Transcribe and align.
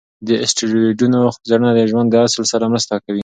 د 0.27 0.29
اسټروېډونو 0.43 1.21
څېړنه 1.47 1.71
د 1.75 1.79
ژوند 1.91 2.07
د 2.11 2.15
اصل 2.27 2.43
سره 2.51 2.65
مرسته 2.73 2.95
کوي. 3.05 3.19